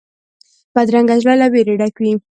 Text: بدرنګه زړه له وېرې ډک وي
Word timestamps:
بدرنګه 0.75 1.15
زړه 1.21 1.33
له 1.41 1.47
وېرې 1.53 1.73
ډک 1.79 1.95
وي 2.01 2.11